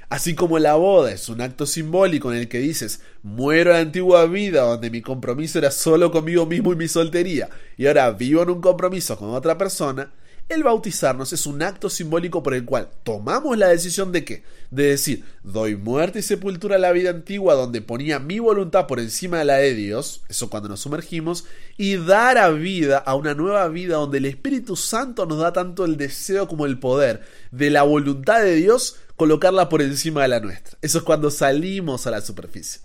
Así 0.10 0.34
como 0.34 0.58
la 0.58 0.74
boda 0.74 1.12
es 1.12 1.30
un 1.30 1.40
acto 1.40 1.68
simbólico 1.68 2.32
en 2.32 2.40
el 2.40 2.48
que 2.48 2.58
dices, 2.58 3.02
muero 3.22 3.70
a 3.70 3.76
la 3.76 3.82
antigua 3.82 4.26
vida 4.26 4.64
donde 4.64 4.90
mi 4.90 5.04
compromiso 5.04 5.60
era 5.60 5.70
solo 5.70 6.12
conmigo 6.12 6.48
mismo 6.48 6.74
y 6.74 6.76
mi 6.76 6.88
soltería, 6.88 7.48
y 7.78 7.86
ahora 7.86 8.10
vivo 8.10 8.42
en 8.42 8.50
un 8.50 8.60
compromiso 8.60 9.16
con 9.18 9.30
otra 9.30 9.56
persona, 9.56 10.12
el 10.50 10.64
bautizarnos 10.64 11.32
es 11.32 11.46
un 11.46 11.62
acto 11.62 11.92
simbólico 11.92 12.42
por 12.42 12.56
el 12.56 12.66
cual 12.66 12.90
tomamos 13.04 13.56
la 13.56 13.68
decisión 13.68 14.12
de 14.12 14.26
qué? 14.26 14.42
De 14.72 14.86
decir, 14.86 15.24
doy 15.44 15.76
muerte 15.76 16.20
y 16.20 16.24
sepultura 16.24 16.78
a 16.78 16.80
la 16.80 16.92
vida 16.92 17.12
antigua 17.12 17.54
donde 17.54 17.84
ponía 17.84 18.18
mi 18.18 18.40
voluntad 18.40 18.88
por 18.88 19.00
encima 19.00 19.38
de 19.38 19.46
la 19.46 19.58
de 19.58 19.76
Dios, 19.76 20.24
eso 20.28 20.50
cuando 20.50 20.70
nos 20.70 20.80
sumergimos, 20.80 21.46
y 21.78 21.98
dar 21.98 22.40
a 22.40 22.50
vida 22.50 22.98
a 22.98 23.14
una 23.14 23.36
nueva 23.36 23.68
vida 23.68 23.98
donde 23.98 24.18
el 24.18 24.26
Espíritu 24.26 24.76
Santo 24.76 25.28
nos 25.28 25.38
da 25.38 25.54
tanto 25.54 25.86
el 25.86 25.98
deseo 25.98 26.48
como 26.48 26.66
el 26.66 26.80
poder 26.80 27.22
de 27.52 27.70
la 27.70 27.84
voluntad 27.84 28.42
de 28.42 28.56
Dios 28.56 28.96
colocarla 29.20 29.68
por 29.68 29.82
encima 29.82 30.22
de 30.22 30.30
la 30.30 30.40
nuestra. 30.40 30.78
Eso 30.82 31.00
es 31.00 31.04
cuando 31.04 31.30
salimos 31.30 32.08
a 32.08 32.12
la 32.12 32.22
superficie. 32.22 32.80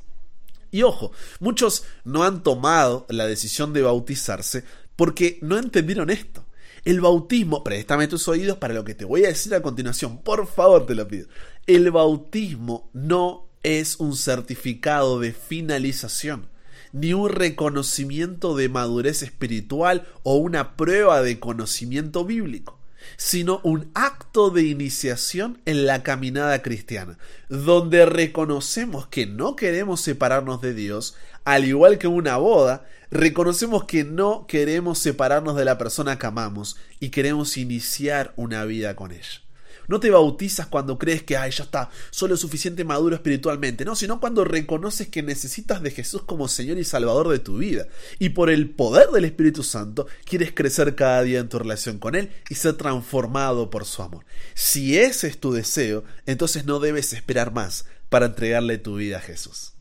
Y 0.72 0.82
ojo, 0.82 1.12
muchos 1.38 1.84
no 2.02 2.24
han 2.24 2.42
tomado 2.42 3.06
la 3.08 3.28
decisión 3.28 3.72
de 3.72 3.82
bautizarse 3.82 4.64
porque 4.96 5.38
no 5.42 5.56
entendieron 5.56 6.10
esto. 6.10 6.44
El 6.84 7.00
bautismo, 7.00 7.62
préstame 7.62 8.08
tus 8.08 8.26
oídos 8.26 8.58
para 8.58 8.74
lo 8.74 8.82
que 8.82 8.96
te 8.96 9.04
voy 9.04 9.24
a 9.24 9.28
decir 9.28 9.54
a 9.54 9.62
continuación, 9.62 10.22
por 10.22 10.48
favor 10.48 10.86
te 10.86 10.96
lo 10.96 11.06
pido. 11.06 11.28
El 11.68 11.92
bautismo 11.92 12.90
no 12.92 13.46
es 13.62 14.00
un 14.00 14.16
certificado 14.16 15.20
de 15.20 15.32
finalización, 15.32 16.48
ni 16.90 17.14
un 17.14 17.28
reconocimiento 17.28 18.56
de 18.56 18.68
madurez 18.68 19.22
espiritual 19.22 20.08
o 20.24 20.34
una 20.34 20.74
prueba 20.74 21.22
de 21.22 21.38
conocimiento 21.38 22.24
bíblico 22.24 22.80
sino 23.16 23.60
un 23.64 23.90
acto 23.94 24.50
de 24.50 24.62
iniciación 24.62 25.60
en 25.64 25.86
la 25.86 26.02
caminada 26.02 26.62
cristiana, 26.62 27.18
donde 27.48 28.06
reconocemos 28.06 29.06
que 29.06 29.26
no 29.26 29.56
queremos 29.56 30.00
separarnos 30.00 30.60
de 30.60 30.74
Dios, 30.74 31.16
al 31.44 31.64
igual 31.64 31.98
que 31.98 32.06
una 32.06 32.36
boda, 32.36 32.86
reconocemos 33.10 33.84
que 33.84 34.04
no 34.04 34.46
queremos 34.46 34.98
separarnos 34.98 35.56
de 35.56 35.64
la 35.64 35.78
persona 35.78 36.18
que 36.18 36.26
amamos 36.26 36.76
y 37.00 37.10
queremos 37.10 37.56
iniciar 37.56 38.32
una 38.36 38.64
vida 38.64 38.96
con 38.96 39.12
ella. 39.12 39.44
No 39.88 40.00
te 40.00 40.10
bautizas 40.10 40.66
cuando 40.66 40.98
crees 40.98 41.22
que, 41.22 41.36
ay, 41.36 41.50
ya 41.50 41.64
está, 41.64 41.90
solo 42.10 42.36
suficiente 42.36 42.84
maduro 42.84 43.14
espiritualmente, 43.14 43.84
no, 43.84 43.96
sino 43.96 44.20
cuando 44.20 44.44
reconoces 44.44 45.08
que 45.08 45.22
necesitas 45.22 45.82
de 45.82 45.90
Jesús 45.90 46.22
como 46.22 46.48
Señor 46.48 46.78
y 46.78 46.84
Salvador 46.84 47.28
de 47.28 47.38
tu 47.38 47.58
vida. 47.58 47.86
Y 48.18 48.30
por 48.30 48.50
el 48.50 48.70
poder 48.70 49.08
del 49.10 49.24
Espíritu 49.24 49.62
Santo, 49.62 50.06
quieres 50.24 50.52
crecer 50.52 50.94
cada 50.94 51.22
día 51.22 51.40
en 51.40 51.48
tu 51.48 51.58
relación 51.58 51.98
con 51.98 52.14
Él 52.14 52.30
y 52.48 52.54
ser 52.54 52.74
transformado 52.74 53.70
por 53.70 53.84
su 53.84 54.02
amor. 54.02 54.24
Si 54.54 54.98
ese 54.98 55.28
es 55.28 55.38
tu 55.38 55.52
deseo, 55.52 56.04
entonces 56.26 56.64
no 56.64 56.80
debes 56.80 57.12
esperar 57.12 57.52
más 57.52 57.86
para 58.08 58.26
entregarle 58.26 58.78
tu 58.78 58.96
vida 58.96 59.18
a 59.18 59.20
Jesús. 59.20 59.72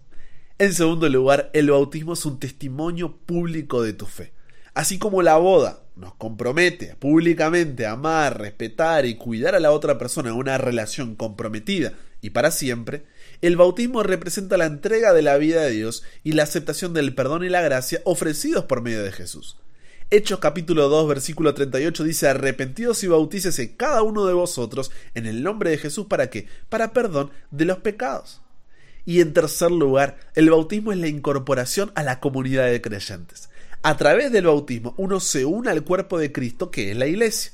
En 0.60 0.74
segundo 0.74 1.10
lugar, 1.10 1.50
el 1.54 1.72
bautismo 1.72 2.14
es 2.14 2.26
un 2.26 2.40
testimonio 2.40 3.18
público 3.18 3.82
de 3.82 3.94
tu 3.94 4.06
fe. 4.06 4.34
Así 4.74 4.98
como 4.98 5.22
la 5.22 5.38
boda 5.38 5.83
nos 5.96 6.16
compromete 6.16 6.96
públicamente 6.96 7.86
a 7.86 7.92
amar, 7.92 8.40
respetar 8.40 9.06
y 9.06 9.16
cuidar 9.16 9.56
a 9.56 9.60
la 9.60 9.72
otra 9.72 9.98
persona 9.98 10.30
en 10.30 10.36
una 10.36 10.58
relación 10.58 11.16
comprometida 11.16 11.94
y 12.24 12.30
para 12.30 12.52
siempre, 12.52 13.04
el 13.42 13.58
bautismo 13.58 14.02
representa 14.02 14.56
la 14.56 14.66
entrega 14.66 15.12
de 15.12 15.22
la 15.22 15.38
vida 15.38 15.62
de 15.62 15.72
Dios 15.72 16.04
y 16.24 16.32
la 16.32 16.44
aceptación 16.44 16.94
del 16.94 17.14
perdón 17.14 17.44
y 17.44 17.50
la 17.50 17.62
gracia 17.62 18.02
ofrecidos 18.06 18.64
por 18.64 18.82
medio 18.82 19.04
de 19.04 19.12
Jesús. 19.12 19.58
Hechos 20.10 20.40
capítulo 20.40 20.88
2 20.88 21.10
versículo 21.10 21.54
38 21.54 22.04
dice 22.06 22.30
arrepentidos 22.30 23.04
y 23.04 23.08
bautícese 23.08 23.76
cada 23.76 24.04
uno 24.04 24.26
de 24.26 24.34
vosotros 24.34 24.92
en 25.16 25.26
el 25.26 25.44
nombre 25.44 25.72
de 25.72 25.78
Jesús 25.78 26.06
para 26.06 26.30
qué? 26.30 26.48
Para 26.70 26.94
perdón 26.94 27.30
de 27.52 27.66
los 27.66 27.80
pecados. 27.80 28.40
Y 29.06 29.20
en 29.20 29.34
tercer 29.34 29.72
lugar, 29.72 30.18
el 30.36 30.50
bautismo 30.50 30.94
es 30.94 30.98
la 31.00 31.08
incorporación 31.08 31.92
a 31.96 32.04
la 32.04 32.22
comunidad 32.22 32.68
de 32.68 32.80
creyentes. 32.80 33.50
A 33.86 33.98
través 33.98 34.32
del 34.32 34.46
bautismo 34.46 34.94
uno 34.98 35.20
se 35.20 35.44
une 35.44 35.70
al 35.70 35.84
cuerpo 35.84 36.18
de 36.18 36.32
Cristo 36.32 36.72
que 36.72 36.92
es 36.92 36.98
la 36.98 37.06
iglesia. 37.06 37.52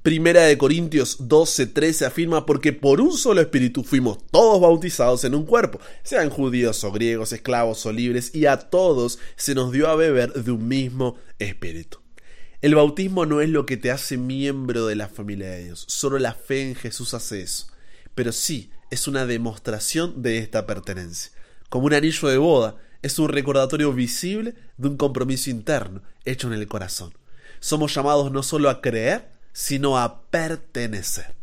Primera 0.00 0.44
de 0.44 0.56
Corintios 0.56 1.28
12:13 1.28 2.06
afirma 2.06 2.46
porque 2.46 2.72
por 2.72 2.98
un 3.02 3.12
solo 3.12 3.42
espíritu 3.42 3.84
fuimos 3.84 4.16
todos 4.30 4.58
bautizados 4.58 5.24
en 5.24 5.34
un 5.34 5.44
cuerpo, 5.44 5.78
sean 6.02 6.30
judíos 6.30 6.82
o 6.82 6.92
griegos, 6.92 7.32
esclavos 7.32 7.84
o 7.84 7.92
libres, 7.92 8.34
y 8.34 8.46
a 8.46 8.56
todos 8.56 9.18
se 9.36 9.54
nos 9.54 9.70
dio 9.70 9.88
a 9.88 9.96
beber 9.96 10.32
de 10.32 10.50
un 10.50 10.66
mismo 10.66 11.18
espíritu. 11.38 11.98
El 12.62 12.74
bautismo 12.74 13.26
no 13.26 13.42
es 13.42 13.50
lo 13.50 13.66
que 13.66 13.76
te 13.76 13.90
hace 13.90 14.16
miembro 14.16 14.86
de 14.86 14.96
la 14.96 15.08
familia 15.08 15.50
de 15.50 15.64
Dios, 15.64 15.84
solo 15.88 16.18
la 16.18 16.32
fe 16.32 16.62
en 16.62 16.74
Jesús 16.74 17.12
hace 17.12 17.42
eso, 17.42 17.66
pero 18.14 18.32
sí 18.32 18.70
es 18.90 19.08
una 19.08 19.26
demostración 19.26 20.22
de 20.22 20.38
esta 20.38 20.64
pertenencia. 20.64 21.32
Como 21.68 21.84
un 21.84 21.92
anillo 21.92 22.28
de 22.28 22.38
boda, 22.38 22.76
es 23.06 23.20
un 23.20 23.28
recordatorio 23.28 23.92
visible 23.92 24.54
de 24.76 24.88
un 24.88 24.96
compromiso 24.96 25.48
interno 25.48 26.02
hecho 26.24 26.48
en 26.48 26.54
el 26.54 26.66
corazón. 26.66 27.14
Somos 27.60 27.94
llamados 27.94 28.32
no 28.32 28.42
solo 28.42 28.68
a 28.68 28.80
creer, 28.80 29.28
sino 29.52 29.96
a 29.96 30.22
pertenecer. 30.22 31.34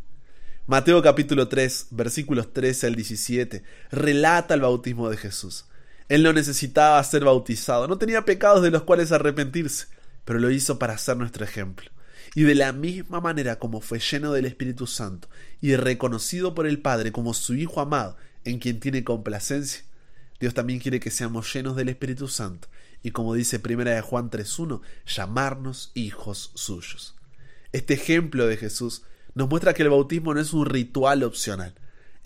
Mateo 0.67 1.01
capítulo 1.01 1.47
3, 1.47 1.87
versículos 1.91 2.51
13 2.51 2.87
al 2.87 2.95
17, 2.95 3.63
relata 3.91 4.53
el 4.53 4.61
bautismo 4.61 5.09
de 5.09 5.15
Jesús. 5.15 5.65
Él 6.09 6.23
no 6.23 6.33
necesitaba 6.33 7.01
ser 7.05 7.23
bautizado, 7.23 7.87
no 7.87 7.97
tenía 7.97 8.25
pecados 8.25 8.61
de 8.61 8.69
los 8.69 8.83
cuales 8.83 9.13
arrepentirse, 9.13 9.87
pero 10.25 10.39
lo 10.39 10.51
hizo 10.51 10.77
para 10.77 10.97
ser 10.97 11.15
nuestro 11.15 11.45
ejemplo. 11.45 11.89
Y 12.35 12.43
de 12.43 12.55
la 12.55 12.73
misma 12.73 13.21
manera 13.21 13.57
como 13.57 13.79
fue 13.79 13.99
lleno 13.99 14.33
del 14.33 14.45
Espíritu 14.45 14.85
Santo 14.85 15.29
y 15.61 15.77
reconocido 15.77 16.53
por 16.55 16.67
el 16.67 16.81
Padre 16.81 17.13
como 17.13 17.33
su 17.33 17.55
Hijo 17.55 17.79
amado, 17.79 18.17
en 18.43 18.59
quien 18.59 18.81
tiene 18.81 19.05
complacencia, 19.05 19.83
Dios 20.43 20.53
también 20.53 20.81
quiere 20.81 20.99
que 20.99 21.09
seamos 21.09 21.53
llenos 21.53 21.77
del 21.77 21.87
Espíritu 21.87 22.27
Santo 22.27 22.67
y 23.01 23.11
como 23.11 23.33
dice 23.33 23.59
primera 23.59 23.91
de 23.91 24.01
Juan 24.01 24.29
3.1, 24.29 24.81
llamarnos 25.05 25.91
hijos 25.93 26.51
suyos. 26.53 27.15
Este 27.71 27.93
ejemplo 27.93 28.45
de 28.45 28.57
Jesús 28.57 29.03
nos 29.35 29.47
muestra 29.47 29.73
que 29.73 29.83
el 29.83 29.89
bautismo 29.89 30.33
no 30.33 30.41
es 30.41 30.51
un 30.51 30.65
ritual 30.65 31.23
opcional. 31.23 31.75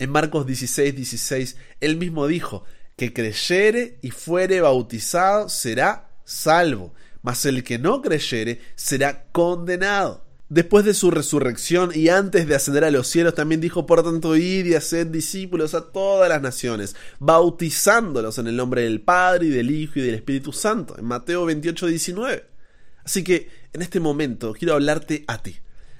En 0.00 0.10
Marcos 0.10 0.46
16, 0.46 0.96
16, 0.96 1.58
él 1.80 1.96
mismo 1.96 2.26
dijo, 2.26 2.64
que 2.96 3.12
creyere 3.12 4.00
y 4.02 4.10
fuere 4.10 4.62
bautizado 4.62 5.48
será 5.48 6.10
salvo, 6.24 6.94
mas 7.22 7.46
el 7.46 7.62
que 7.62 7.78
no 7.78 8.02
creyere 8.02 8.60
será 8.74 9.26
condenado. 9.30 10.27
Después 10.50 10.86
de 10.86 10.94
su 10.94 11.10
resurrección 11.10 11.90
y 11.94 12.08
antes 12.08 12.48
de 12.48 12.54
ascender 12.54 12.82
a 12.84 12.90
los 12.90 13.06
cielos, 13.06 13.34
también 13.34 13.60
dijo, 13.60 13.84
por 13.84 14.02
tanto, 14.02 14.34
id 14.34 14.64
y 14.64 14.74
haced 14.74 15.08
discípulos 15.08 15.74
a 15.74 15.92
todas 15.92 16.26
las 16.30 16.40
naciones, 16.40 16.96
bautizándolos 17.18 18.38
en 18.38 18.46
el 18.46 18.56
nombre 18.56 18.82
del 18.82 19.02
Padre 19.02 19.46
y 19.46 19.50
del 19.50 19.70
Hijo 19.70 19.98
y 19.98 20.02
del 20.02 20.14
Espíritu 20.14 20.54
Santo, 20.54 20.96
en 20.98 21.04
Mateo 21.04 21.44
28, 21.44 21.88
19. 21.88 22.46
Así 23.04 23.22
que 23.22 23.50
en 23.74 23.82
este 23.82 24.00
momento 24.00 24.54
quiero 24.54 24.72
hablarte 24.72 25.24
a 25.26 25.42
ti. 25.42 25.56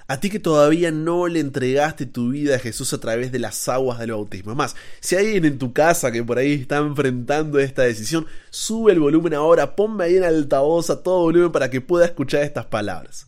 A 0.06 0.18
ti 0.18 0.30
que 0.30 0.40
todavía 0.40 0.90
no 0.90 1.28
le 1.28 1.40
entregaste 1.40 2.06
tu 2.06 2.30
vida 2.30 2.56
a 2.56 2.58
Jesús 2.58 2.94
a 2.94 3.00
través 3.00 3.30
de 3.30 3.38
las 3.38 3.68
aguas 3.68 3.98
del 3.98 4.12
bautismo. 4.12 4.54
Más, 4.54 4.76
si 5.00 5.16
hay 5.16 5.26
alguien 5.26 5.44
en 5.44 5.58
tu 5.58 5.74
casa 5.74 6.10
que 6.10 6.24
por 6.24 6.38
ahí 6.38 6.54
está 6.54 6.78
enfrentando 6.78 7.58
esta 7.58 7.82
decisión, 7.82 8.26
sube 8.48 8.92
el 8.92 9.00
volumen 9.00 9.34
ahora, 9.34 9.76
ponme 9.76 10.04
ahí 10.04 10.16
en 10.16 10.24
altavoz 10.24 10.88
a 10.88 11.02
todo 11.02 11.20
volumen 11.20 11.52
para 11.52 11.68
que 11.68 11.82
pueda 11.82 12.06
escuchar 12.06 12.42
estas 12.44 12.64
palabras. 12.64 13.26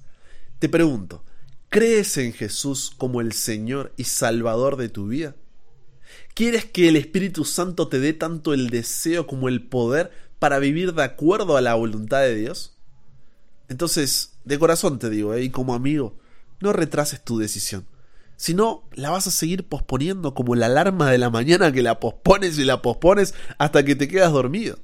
Te 0.60 0.68
pregunto, 0.68 1.24
¿crees 1.70 2.18
en 2.18 2.34
Jesús 2.34 2.92
como 2.94 3.22
el 3.22 3.32
Señor 3.32 3.94
y 3.96 4.04
Salvador 4.04 4.76
de 4.76 4.90
tu 4.90 5.08
vida? 5.08 5.34
¿Quieres 6.34 6.66
que 6.66 6.86
el 6.86 6.96
Espíritu 6.96 7.46
Santo 7.46 7.88
te 7.88 7.98
dé 7.98 8.12
tanto 8.12 8.52
el 8.52 8.68
deseo 8.68 9.26
como 9.26 9.48
el 9.48 9.66
poder 9.66 10.10
para 10.38 10.58
vivir 10.58 10.92
de 10.92 11.02
acuerdo 11.02 11.56
a 11.56 11.62
la 11.62 11.76
voluntad 11.76 12.20
de 12.20 12.34
Dios? 12.34 12.76
Entonces, 13.70 14.34
de 14.44 14.58
corazón 14.58 14.98
te 14.98 15.08
digo, 15.08 15.32
¿eh? 15.32 15.44
y 15.44 15.48
como 15.48 15.72
amigo, 15.72 16.18
no 16.60 16.74
retrases 16.74 17.24
tu 17.24 17.38
decisión. 17.38 17.86
Si 18.36 18.52
no, 18.52 18.84
la 18.92 19.08
vas 19.08 19.26
a 19.28 19.30
seguir 19.30 19.66
posponiendo 19.66 20.34
como 20.34 20.56
la 20.56 20.66
alarma 20.66 21.10
de 21.10 21.16
la 21.16 21.30
mañana 21.30 21.72
que 21.72 21.82
la 21.82 22.00
pospones 22.00 22.58
y 22.58 22.64
la 22.64 22.82
pospones 22.82 23.32
hasta 23.56 23.82
que 23.82 23.96
te 23.96 24.08
quedas 24.08 24.32
dormido. 24.32 24.78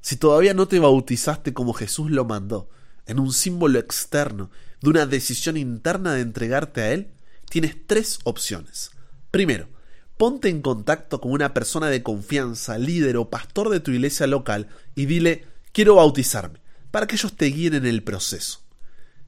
Si 0.00 0.16
todavía 0.16 0.54
no 0.54 0.66
te 0.66 0.80
bautizaste 0.80 1.54
como 1.54 1.72
Jesús 1.72 2.10
lo 2.10 2.24
mandó, 2.24 2.68
en 3.06 3.20
un 3.20 3.32
símbolo 3.32 3.78
externo 3.78 4.50
de 4.80 4.90
una 4.90 5.06
decisión 5.06 5.56
interna 5.56 6.14
de 6.14 6.20
entregarte 6.20 6.82
a 6.82 6.92
Él, 6.92 7.08
tienes 7.48 7.76
tres 7.86 8.18
opciones. 8.24 8.90
Primero, 9.30 9.68
ponte 10.16 10.48
en 10.48 10.62
contacto 10.62 11.20
con 11.20 11.32
una 11.32 11.54
persona 11.54 11.88
de 11.88 12.02
confianza, 12.02 12.78
líder 12.78 13.16
o 13.16 13.30
pastor 13.30 13.70
de 13.70 13.80
tu 13.80 13.90
iglesia 13.90 14.26
local 14.26 14.68
y 14.94 15.06
dile, 15.06 15.46
quiero 15.72 15.96
bautizarme 15.96 16.60
para 16.90 17.06
que 17.06 17.16
ellos 17.16 17.34
te 17.34 17.46
guíen 17.46 17.74
en 17.74 17.86
el 17.86 18.02
proceso. 18.02 18.60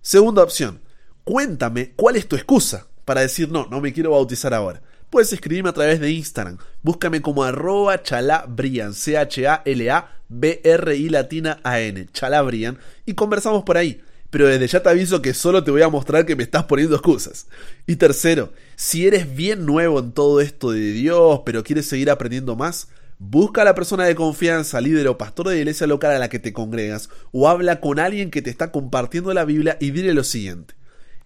Segunda 0.03 0.43
opción, 0.43 0.81
cuéntame 1.25 1.93
cuál 1.95 2.17
es 2.17 2.27
tu 2.27 2.37
excusa 2.37 2.87
para 3.05 3.21
decir 3.21 3.51
no, 3.51 3.67
no 3.71 3.81
me 3.81 3.93
quiero 3.93 4.13
bautizar 4.13 4.55
ahora. 4.55 4.83
Puedes 5.11 5.33
escribirme 5.33 5.71
a 5.71 5.75
través 5.75 6.01
de 6.01 6.13
Instagram. 6.13 6.59
Búscame 6.83 7.21
como 7.21 7.43
arroba 7.43 8.01
chalabrian, 8.03 8.95
C-H-A-L-A-B-R-I 8.95 11.09
latina 11.09 11.59
A-N, 11.65 12.07
chalabrian, 12.13 12.79
y 13.05 13.15
conversamos 13.15 13.65
por 13.65 13.77
ahí. 13.77 14.01
Pero 14.31 14.47
desde 14.47 14.69
ya 14.69 14.83
te 14.83 14.89
aviso 14.89 15.21
que 15.21 15.35
solo 15.35 15.65
te 15.65 15.71
voy 15.71 15.83
a 15.83 15.89
mostrar 15.89 16.25
que 16.25 16.37
me 16.37 16.45
estás 16.45 16.65
poniendo 16.65 16.97
excusas. 16.97 17.47
Y 17.87 17.97
tercero, 17.97 18.53
si 18.77 19.07
eres 19.07 19.35
bien 19.35 19.67
nuevo 19.67 19.99
en 19.99 20.13
todo 20.13 20.41
esto 20.41 20.71
de 20.71 20.93
Dios, 20.93 21.43
pero 21.45 21.65
quieres 21.65 21.87
seguir 21.87 22.11
aprendiendo 22.11 22.55
más, 22.55 22.89
Busca 23.23 23.61
a 23.61 23.65
la 23.67 23.75
persona 23.75 24.07
de 24.07 24.15
confianza, 24.15 24.81
líder 24.81 25.07
o 25.09 25.19
pastor 25.19 25.49
de 25.49 25.59
iglesia 25.59 25.87
local 25.87 26.13
a 26.13 26.19
la 26.19 26.31
que 26.31 26.39
te 26.39 26.55
congregas, 26.55 27.11
o 27.33 27.51
habla 27.51 27.79
con 27.79 27.99
alguien 27.99 28.31
que 28.31 28.41
te 28.41 28.49
está 28.49 28.73
compartiendo 28.73 29.35
la 29.35 29.45
Biblia 29.45 29.77
y 29.79 29.91
dile 29.91 30.15
lo 30.15 30.25
siguiente. 30.25 30.73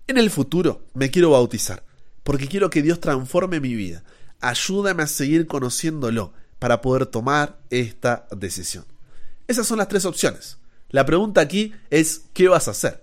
En 0.08 0.18
el 0.18 0.28
futuro 0.28 0.84
me 0.92 1.12
quiero 1.12 1.30
bautizar, 1.30 1.84
porque 2.24 2.48
quiero 2.48 2.68
que 2.68 2.82
Dios 2.82 2.98
transforme 2.98 3.60
mi 3.60 3.76
vida. 3.76 4.02
Ayúdame 4.40 5.04
a 5.04 5.06
seguir 5.06 5.46
conociéndolo 5.46 6.32
para 6.58 6.80
poder 6.80 7.06
tomar 7.06 7.60
esta 7.70 8.26
decisión. 8.36 8.84
Esas 9.46 9.64
son 9.64 9.78
las 9.78 9.86
tres 9.86 10.04
opciones. 10.04 10.58
La 10.94 11.04
pregunta 11.04 11.40
aquí 11.40 11.74
es, 11.90 12.26
¿qué 12.34 12.46
vas 12.46 12.68
a 12.68 12.70
hacer? 12.70 13.02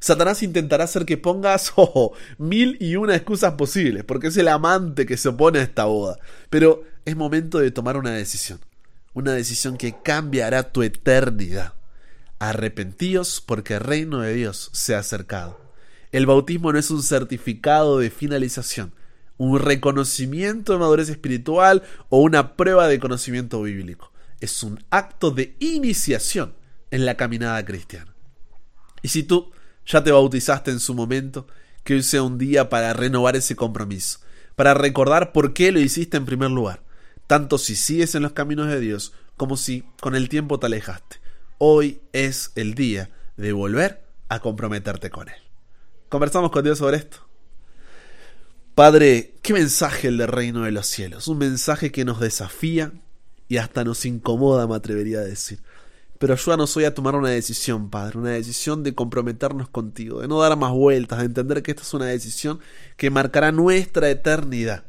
Satanás 0.00 0.42
intentará 0.42 0.84
hacer 0.84 1.06
que 1.06 1.16
pongas 1.16 1.72
oh, 1.76 2.12
mil 2.36 2.76
y 2.78 2.96
una 2.96 3.16
excusas 3.16 3.54
posibles, 3.54 4.04
porque 4.04 4.26
es 4.26 4.36
el 4.36 4.48
amante 4.48 5.06
que 5.06 5.16
se 5.16 5.30
opone 5.30 5.58
a 5.58 5.62
esta 5.62 5.86
boda. 5.86 6.18
Pero 6.50 6.84
es 7.06 7.16
momento 7.16 7.58
de 7.58 7.70
tomar 7.70 7.96
una 7.96 8.10
decisión. 8.10 8.60
Una 9.14 9.32
decisión 9.32 9.78
que 9.78 9.94
cambiará 10.02 10.72
tu 10.72 10.82
eternidad. 10.82 11.72
Arrepentíos 12.38 13.40
porque 13.40 13.76
el 13.76 13.80
reino 13.80 14.20
de 14.20 14.34
Dios 14.34 14.68
se 14.74 14.94
ha 14.94 14.98
acercado. 14.98 15.58
El 16.10 16.26
bautismo 16.26 16.70
no 16.70 16.78
es 16.78 16.90
un 16.90 17.02
certificado 17.02 17.98
de 17.98 18.10
finalización, 18.10 18.92
un 19.38 19.58
reconocimiento 19.58 20.74
de 20.74 20.80
madurez 20.80 21.08
espiritual 21.08 21.82
o 22.10 22.18
una 22.18 22.56
prueba 22.56 22.88
de 22.88 22.98
conocimiento 22.98 23.62
bíblico. 23.62 24.12
Es 24.40 24.62
un 24.62 24.84
acto 24.90 25.30
de 25.30 25.56
iniciación 25.60 26.60
en 26.92 27.06
la 27.06 27.16
caminada 27.16 27.64
cristiana. 27.64 28.14
Y 29.02 29.08
si 29.08 29.24
tú 29.24 29.50
ya 29.84 30.04
te 30.04 30.12
bautizaste 30.12 30.70
en 30.70 30.78
su 30.78 30.94
momento, 30.94 31.48
que 31.82 31.94
hoy 31.94 32.02
sea 32.04 32.22
un 32.22 32.38
día 32.38 32.68
para 32.68 32.92
renovar 32.92 33.34
ese 33.34 33.56
compromiso, 33.56 34.20
para 34.54 34.74
recordar 34.74 35.32
por 35.32 35.54
qué 35.54 35.72
lo 35.72 35.80
hiciste 35.80 36.16
en 36.18 36.26
primer 36.26 36.50
lugar, 36.50 36.84
tanto 37.26 37.58
si 37.58 37.74
sigues 37.74 38.14
en 38.14 38.22
los 38.22 38.32
caminos 38.32 38.68
de 38.68 38.78
Dios 38.78 39.14
como 39.36 39.56
si 39.56 39.84
con 40.00 40.14
el 40.14 40.28
tiempo 40.28 40.60
te 40.60 40.66
alejaste. 40.66 41.16
Hoy 41.58 42.00
es 42.12 42.52
el 42.54 42.74
día 42.74 43.10
de 43.36 43.52
volver 43.52 44.04
a 44.28 44.40
comprometerte 44.40 45.10
con 45.10 45.28
Él. 45.28 45.40
Conversamos 46.10 46.50
con 46.50 46.62
Dios 46.62 46.78
sobre 46.78 46.98
esto. 46.98 47.26
Padre, 48.74 49.34
qué 49.42 49.54
mensaje 49.54 50.08
el 50.08 50.18
del 50.18 50.28
reino 50.28 50.62
de 50.62 50.72
los 50.72 50.86
cielos, 50.86 51.26
un 51.26 51.38
mensaje 51.38 51.90
que 51.90 52.04
nos 52.04 52.20
desafía 52.20 52.92
y 53.48 53.56
hasta 53.56 53.82
nos 53.82 54.04
incomoda, 54.04 54.66
me 54.66 54.76
atrevería 54.76 55.18
a 55.18 55.22
decir 55.22 55.58
pero 56.22 56.34
ayúdanos 56.34 56.76
hoy 56.76 56.84
a 56.84 56.94
tomar 56.94 57.16
una 57.16 57.30
decisión, 57.30 57.90
Padre, 57.90 58.16
una 58.16 58.30
decisión 58.30 58.84
de 58.84 58.94
comprometernos 58.94 59.68
contigo, 59.68 60.20
de 60.20 60.28
no 60.28 60.38
dar 60.38 60.56
más 60.56 60.70
vueltas, 60.70 61.18
de 61.18 61.24
entender 61.24 61.64
que 61.64 61.72
esta 61.72 61.82
es 61.82 61.92
una 61.94 62.04
decisión 62.06 62.60
que 62.96 63.10
marcará 63.10 63.50
nuestra 63.50 64.08
eternidad 64.08 64.84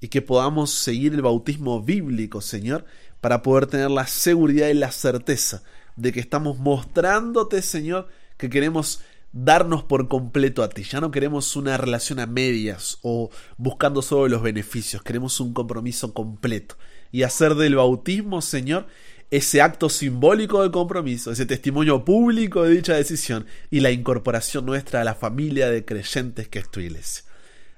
y 0.00 0.06
que 0.06 0.22
podamos 0.22 0.70
seguir 0.70 1.14
el 1.14 1.22
bautismo 1.22 1.82
bíblico, 1.82 2.40
Señor, 2.40 2.84
para 3.20 3.42
poder 3.42 3.66
tener 3.66 3.90
la 3.90 4.06
seguridad 4.06 4.68
y 4.68 4.74
la 4.74 4.92
certeza 4.92 5.64
de 5.96 6.12
que 6.12 6.20
estamos 6.20 6.60
mostrándote, 6.60 7.60
Señor, 7.60 8.06
que 8.36 8.48
queremos 8.48 9.00
darnos 9.32 9.82
por 9.82 10.06
completo 10.06 10.62
a 10.62 10.68
ti. 10.68 10.84
Ya 10.84 11.00
no 11.00 11.10
queremos 11.10 11.56
una 11.56 11.76
relación 11.76 12.20
a 12.20 12.26
medias 12.26 12.98
o 13.02 13.30
buscando 13.56 14.00
solo 14.00 14.28
los 14.28 14.42
beneficios, 14.42 15.02
queremos 15.02 15.40
un 15.40 15.54
compromiso 15.54 16.14
completo 16.14 16.76
y 17.10 17.24
hacer 17.24 17.56
del 17.56 17.74
bautismo, 17.74 18.42
Señor, 18.42 18.86
ese 19.30 19.60
acto 19.60 19.88
simbólico 19.88 20.62
de 20.62 20.70
compromiso, 20.70 21.30
ese 21.30 21.46
testimonio 21.46 22.04
público 22.04 22.62
de 22.62 22.70
dicha 22.70 22.94
decisión 22.94 23.46
y 23.70 23.80
la 23.80 23.90
incorporación 23.90 24.64
nuestra 24.64 25.02
a 25.02 25.04
la 25.04 25.14
familia 25.14 25.68
de 25.68 25.84
creyentes 25.84 26.48
que 26.48 26.58
es 26.58 26.70
tu 26.70 26.80
iglesia. 26.80 27.24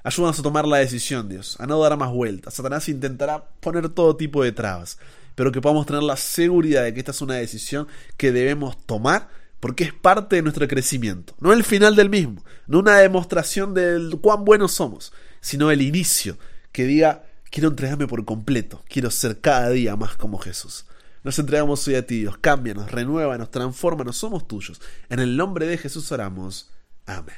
Ayúdanos 0.02 0.38
a 0.38 0.42
tomar 0.42 0.66
la 0.66 0.78
decisión, 0.78 1.28
Dios, 1.28 1.56
a 1.60 1.66
no 1.66 1.78
dar 1.80 1.96
más 1.98 2.10
vueltas. 2.10 2.54
Satanás 2.54 2.88
intentará 2.88 3.44
poner 3.60 3.88
todo 3.90 4.16
tipo 4.16 4.42
de 4.42 4.52
trabas, 4.52 4.98
pero 5.34 5.52
que 5.52 5.60
podamos 5.60 5.86
tener 5.86 6.02
la 6.02 6.16
seguridad 6.16 6.84
de 6.84 6.94
que 6.94 7.00
esta 7.00 7.10
es 7.10 7.20
una 7.20 7.34
decisión 7.34 7.86
que 8.16 8.32
debemos 8.32 8.86
tomar 8.86 9.28
porque 9.58 9.84
es 9.84 9.92
parte 9.92 10.36
de 10.36 10.42
nuestro 10.42 10.66
crecimiento, 10.66 11.34
no 11.38 11.52
el 11.52 11.64
final 11.64 11.94
del 11.94 12.08
mismo, 12.08 12.42
no 12.66 12.78
una 12.78 12.96
demostración 12.96 13.74
de 13.74 14.16
cuán 14.22 14.46
buenos 14.46 14.72
somos, 14.72 15.12
sino 15.42 15.70
el 15.70 15.82
inicio, 15.82 16.38
que 16.72 16.84
diga, 16.84 17.24
quiero 17.50 17.68
entregarme 17.68 18.06
por 18.06 18.24
completo, 18.24 18.82
quiero 18.88 19.10
ser 19.10 19.40
cada 19.40 19.68
día 19.68 19.96
más 19.96 20.16
como 20.16 20.38
Jesús. 20.38 20.86
Nos 21.22 21.38
entregamos 21.38 21.86
hoy 21.86 21.96
a 21.96 22.06
ti, 22.06 22.20
Dios, 22.20 22.38
cámbianos, 22.38 22.90
renuévanos, 22.90 23.50
transfórmanos, 23.50 24.16
somos 24.16 24.48
tuyos. 24.48 24.80
En 25.10 25.18
el 25.18 25.36
nombre 25.36 25.66
de 25.66 25.76
Jesús 25.76 26.10
oramos. 26.12 26.70
Amén. 27.04 27.36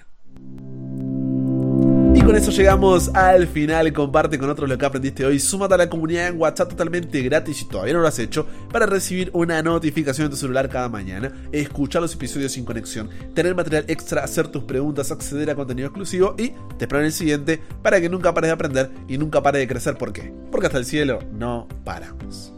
Y 2.14 2.20
con 2.20 2.36
eso 2.36 2.52
llegamos 2.52 3.08
al 3.14 3.48
final. 3.48 3.92
Comparte 3.92 4.38
con 4.38 4.48
otros 4.48 4.68
lo 4.68 4.78
que 4.78 4.86
aprendiste 4.86 5.24
hoy. 5.24 5.40
Súmate 5.40 5.74
a 5.74 5.78
la 5.78 5.90
comunidad 5.90 6.28
en 6.28 6.38
WhatsApp 6.38 6.68
totalmente 6.68 7.20
gratis 7.22 7.56
si 7.56 7.64
todavía 7.66 7.94
no 7.94 8.00
lo 8.00 8.06
has 8.06 8.20
hecho 8.20 8.46
para 8.70 8.86
recibir 8.86 9.30
una 9.32 9.60
notificación 9.62 10.26
en 10.26 10.30
tu 10.30 10.36
celular 10.36 10.68
cada 10.68 10.88
mañana, 10.88 11.32
escuchar 11.50 12.02
los 12.02 12.14
episodios 12.14 12.52
sin 12.52 12.64
conexión, 12.64 13.10
tener 13.34 13.56
material 13.56 13.86
extra, 13.88 14.22
hacer 14.22 14.46
tus 14.46 14.62
preguntas, 14.62 15.10
acceder 15.10 15.50
a 15.50 15.56
contenido 15.56 15.88
exclusivo 15.88 16.36
y 16.38 16.50
te 16.78 16.84
espero 16.84 17.00
en 17.00 17.06
el 17.06 17.12
siguiente 17.12 17.60
para 17.82 18.00
que 18.00 18.08
nunca 18.08 18.32
pares 18.32 18.48
de 18.48 18.54
aprender 18.54 18.90
y 19.08 19.18
nunca 19.18 19.42
pares 19.42 19.60
de 19.60 19.66
crecer. 19.66 19.98
¿Por 19.98 20.12
qué? 20.12 20.32
Porque 20.52 20.66
hasta 20.66 20.78
el 20.78 20.84
cielo 20.84 21.18
no 21.32 21.66
paramos. 21.82 22.52